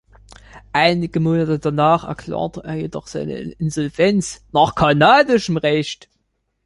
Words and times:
Einige 0.73 1.19
Monate 1.19 1.59
danach 1.59 2.05
erklärte 2.05 2.63
er 2.63 2.73
jedoch 2.73 3.05
seine 3.05 3.37
Insolvenz 3.39 4.43
nach 4.51 4.73
kanadischem 4.73 5.57
Recht. 5.57 6.09